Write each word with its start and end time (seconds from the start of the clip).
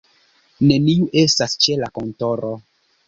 Neniu 0.69 1.09
estas 1.25 1.55
ĉe 1.67 1.77
la 1.83 1.91
kontoro. 1.99 2.51